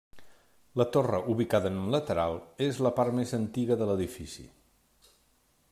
La 0.79 0.85
torre, 0.95 1.19
ubicada 1.33 1.69
en 1.73 1.77
un 1.81 1.91
lateral, 1.95 2.39
és 2.69 2.79
la 2.87 2.93
part 3.01 3.17
més 3.19 3.35
antiga 3.41 3.79
de 3.83 3.89
l'edifici. 3.91 4.49